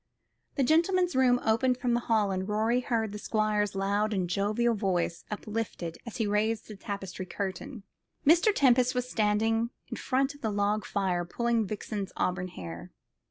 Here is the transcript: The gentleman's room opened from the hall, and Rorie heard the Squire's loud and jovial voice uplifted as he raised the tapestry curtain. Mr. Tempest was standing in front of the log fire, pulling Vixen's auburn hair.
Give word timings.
The 0.55 0.63
gentleman's 0.63 1.15
room 1.15 1.39
opened 1.45 1.77
from 1.77 1.93
the 1.93 1.99
hall, 1.99 2.31
and 2.31 2.49
Rorie 2.49 2.79
heard 2.79 3.11
the 3.11 3.19
Squire's 3.19 3.75
loud 3.75 4.15
and 4.15 4.27
jovial 4.27 4.73
voice 4.73 5.23
uplifted 5.29 5.99
as 6.07 6.17
he 6.17 6.25
raised 6.25 6.67
the 6.67 6.75
tapestry 6.75 7.27
curtain. 7.27 7.83
Mr. 8.25 8.51
Tempest 8.51 8.95
was 8.95 9.07
standing 9.07 9.69
in 9.89 9.97
front 9.97 10.33
of 10.33 10.41
the 10.41 10.49
log 10.49 10.85
fire, 10.87 11.23
pulling 11.23 11.67
Vixen's 11.67 12.11
auburn 12.17 12.47
hair. 12.47 12.89